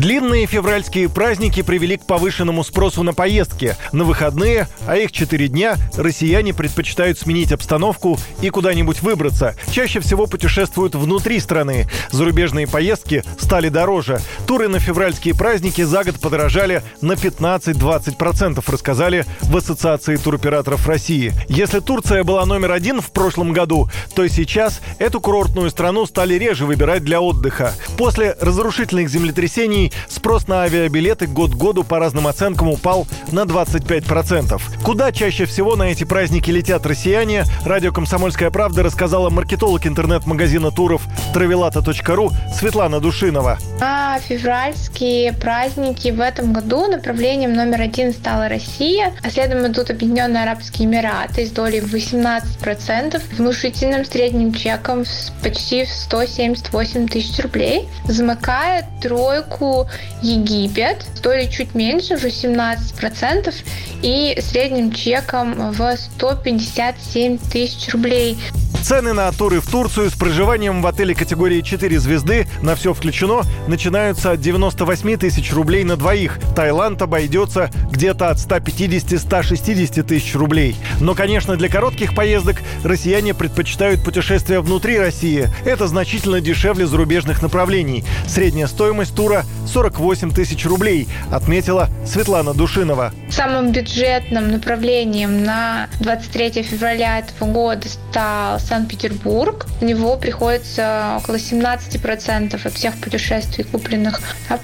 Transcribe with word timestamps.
Длинные 0.00 0.46
февральские 0.46 1.10
праздники 1.10 1.60
привели 1.60 1.98
к 1.98 2.06
повышенному 2.06 2.64
спросу 2.64 3.02
на 3.02 3.12
поездки. 3.12 3.76
На 3.92 4.04
выходные, 4.04 4.66
а 4.86 4.96
их 4.96 5.12
4 5.12 5.48
дня, 5.48 5.76
россияне 5.94 6.54
предпочитают 6.54 7.18
сменить 7.18 7.52
обстановку 7.52 8.18
и 8.40 8.48
куда-нибудь 8.48 9.02
выбраться. 9.02 9.56
Чаще 9.70 10.00
всего 10.00 10.26
путешествуют 10.26 10.94
внутри 10.94 11.38
страны. 11.38 11.86
Зарубежные 12.12 12.66
поездки 12.66 13.22
стали 13.36 13.68
дороже. 13.68 14.22
Туры 14.46 14.68
на 14.68 14.78
февральские 14.78 15.34
праздники 15.34 15.82
за 15.82 16.02
год 16.02 16.18
подорожали 16.18 16.82
на 17.02 17.12
15-20%, 17.12 18.64
рассказали 18.72 19.26
в 19.42 19.54
Ассоциации 19.54 20.16
туроператоров 20.16 20.88
России. 20.88 21.34
Если 21.46 21.80
Турция 21.80 22.24
была 22.24 22.46
номер 22.46 22.72
один 22.72 23.02
в 23.02 23.10
прошлом 23.10 23.52
году, 23.52 23.90
то 24.14 24.26
сейчас 24.28 24.80
эту 24.98 25.20
курортную 25.20 25.68
страну 25.68 26.06
стали 26.06 26.36
реже 26.36 26.64
выбирать 26.64 27.04
для 27.04 27.20
отдыха. 27.20 27.74
После 27.98 28.34
разрушительных 28.40 29.10
землетрясений 29.10 29.89
спрос 30.08 30.48
на 30.48 30.62
авиабилеты 30.62 31.26
год 31.26 31.52
к 31.52 31.56
году 31.56 31.84
по 31.84 31.98
разным 31.98 32.26
оценкам 32.26 32.68
упал 32.68 33.06
на 33.32 33.40
25%. 33.40 34.60
Куда 34.82 35.12
чаще 35.12 35.44
всего 35.44 35.76
на 35.76 35.84
эти 35.84 36.04
праздники 36.04 36.50
летят 36.50 36.86
россияне, 36.86 37.44
радио 37.64 37.92
«Комсомольская 37.92 38.50
правда» 38.50 38.82
рассказала 38.82 39.30
маркетолог 39.30 39.86
интернет-магазина 39.86 40.70
туров 40.70 41.02
travelata.ru 41.32 42.30
Светлана 42.52 43.00
Душинова. 43.00 43.58
А 43.80 44.18
февральские 44.20 45.32
праздники 45.32 46.08
в 46.08 46.20
этом 46.20 46.52
году 46.52 46.86
направлением 46.86 47.54
номер 47.54 47.82
один 47.82 48.12
стала 48.12 48.48
Россия, 48.48 49.12
а 49.22 49.30
следом 49.30 49.66
идут 49.66 49.90
Объединенные 49.90 50.42
Арабские 50.42 50.88
Эмираты 50.88 51.46
с 51.46 51.50
долей 51.50 51.80
18%, 51.80 53.20
внушительным 53.36 54.04
средним 54.04 54.52
чеком 54.52 55.04
почти 55.42 55.86
178 55.86 57.08
тысяч 57.08 57.38
рублей. 57.42 57.88
Замыкает 58.04 58.84
тройку 59.00 59.88
Египет, 60.22 61.06
стоили 61.14 61.48
чуть 61.50 61.74
меньше, 61.74 62.14
уже 62.14 62.28
17%, 62.28 63.54
и 64.02 64.38
средним 64.40 64.92
чеком 64.92 65.72
в 65.72 65.96
157 65.96 67.38
тысяч 67.38 67.92
рублей. 67.92 68.38
Цены 68.82 69.12
на 69.12 69.30
туры 69.30 69.60
в 69.60 69.70
Турцию 69.70 70.10
с 70.10 70.14
проживанием 70.14 70.80
в 70.80 70.86
отеле 70.86 71.14
категории 71.14 71.60
4 71.60 72.00
звезды 72.00 72.48
на 72.62 72.74
все 72.74 72.94
включено 72.94 73.42
начинаются 73.68 74.32
от 74.32 74.40
98 74.40 75.18
тысяч 75.18 75.52
рублей 75.52 75.84
на 75.84 75.96
двоих. 75.96 76.38
Таиланд 76.56 77.00
обойдется 77.02 77.70
где-то 77.90 78.30
от 78.30 78.38
150-160 78.38 80.02
тысяч 80.02 80.34
рублей. 80.34 80.76
Но, 80.98 81.14
конечно, 81.14 81.56
для 81.56 81.68
коротких 81.68 82.14
поездок 82.14 82.56
россияне 82.82 83.34
предпочитают 83.34 84.02
путешествия 84.02 84.60
внутри 84.60 84.98
России. 84.98 85.48
Это 85.64 85.86
значительно 85.86 86.40
дешевле 86.40 86.86
зарубежных 86.86 87.42
направлений. 87.42 88.04
Средняя 88.26 88.66
стоимость 88.66 89.14
тура 89.14 89.44
48 89.66 90.32
тысяч 90.32 90.64
рублей, 90.66 91.06
отметила 91.30 91.88
Светлана 92.04 92.54
Душинова. 92.54 93.12
Самым 93.30 93.72
бюджетным 93.72 94.50
направлением 94.50 95.44
на 95.44 95.88
23 96.00 96.62
февраля 96.62 97.20
этого 97.20 97.50
года 97.50 97.88
стал 97.88 98.58
Санкт-Петербург. 98.70 99.66
У 99.80 99.84
него 99.84 100.16
приходится 100.16 101.18
около 101.18 101.34
17% 101.34 102.66
от 102.66 102.72
всех 102.72 102.96
путешествий, 103.00 103.64
купленных 103.64 104.20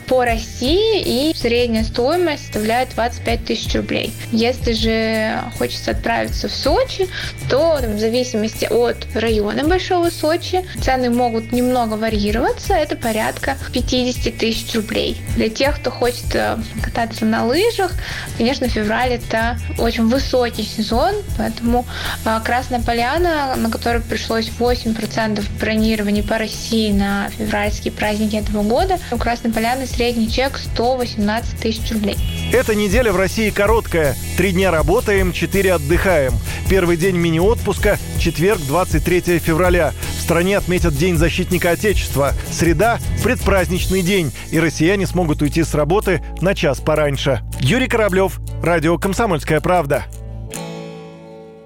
по 0.06 0.24
России, 0.24 1.02
и 1.02 1.34
средняя 1.36 1.82
стоимость 1.82 2.44
составляет 2.44 2.90
25 2.94 3.44
тысяч 3.44 3.74
рублей. 3.74 4.14
Если 4.30 4.72
же 4.74 5.40
хочется 5.58 5.90
отправиться 5.90 6.48
в 6.48 6.52
Сочи, 6.52 7.08
то 7.50 7.80
в 7.82 7.98
зависимости 7.98 8.66
от 8.66 8.96
района 9.14 9.64
Большого 9.64 10.10
Сочи 10.10 10.64
цены 10.80 11.10
могут 11.10 11.50
немного 11.50 11.94
варьироваться. 11.94 12.74
Это 12.74 12.94
порядка 12.94 13.56
50 13.72 14.36
тысяч 14.38 14.72
рублей. 14.76 15.20
Для 15.34 15.48
тех, 15.48 15.80
кто 15.80 15.90
хочет 15.90 16.32
э, 16.34 16.56
кататься 16.80 17.24
на 17.24 17.44
лыжах, 17.44 17.92
конечно, 18.38 18.68
февраль 18.68 19.14
это 19.14 19.58
очень 19.78 20.06
высокий 20.06 20.62
сезон, 20.62 21.14
поэтому 21.36 21.84
э, 22.24 22.40
Красная 22.44 22.80
Поляна, 22.80 23.56
на 23.56 23.68
которой 23.68 23.95
пришлось 24.00 24.50
8% 24.58 25.44
бронирования 25.60 26.22
по 26.22 26.38
России 26.38 26.92
на 26.92 27.28
февральские 27.30 27.92
праздники 27.92 28.36
этого 28.36 28.62
года, 28.62 28.98
у 29.12 29.16
Красной 29.16 29.52
Поляны 29.52 29.86
средний 29.86 30.30
чек 30.30 30.58
118 30.58 31.58
тысяч 31.58 31.92
рублей. 31.92 32.16
Эта 32.52 32.74
неделя 32.74 33.12
в 33.12 33.16
России 33.16 33.50
короткая. 33.50 34.16
Три 34.36 34.52
дня 34.52 34.70
работаем, 34.70 35.32
четыре 35.32 35.74
отдыхаем. 35.74 36.32
Первый 36.68 36.96
день 36.96 37.16
мини-отпуска– 37.16 37.98
четверг, 38.18 38.60
23 38.66 39.38
февраля. 39.38 39.92
В 40.18 40.22
стране 40.22 40.56
отметят 40.56 40.96
День 40.96 41.16
защитника 41.16 41.70
Отечества. 41.70 42.32
Среда– 42.50 42.98
предпраздничный 43.22 44.02
день, 44.02 44.32
и 44.50 44.58
россияне 44.58 45.06
смогут 45.06 45.42
уйти 45.42 45.62
с 45.62 45.74
работы 45.74 46.22
на 46.40 46.54
час 46.54 46.80
пораньше. 46.80 47.42
Юрий 47.60 47.86
Кораблев, 47.86 48.40
Радио 48.62 48.98
«Комсомольская 48.98 49.60
правда». 49.60 50.06